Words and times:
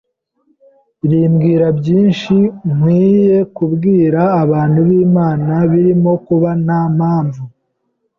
rimbwira 1.09 1.65
byinshi 1.79 2.35
nkwiye 2.73 3.37
kubwira 3.55 4.21
abantu 4.43 4.79
b’Imana 4.87 5.53
birimo 5.71 6.11
kuba 6.25 6.49
nta 6.63 6.81
mpamvu 6.97 7.43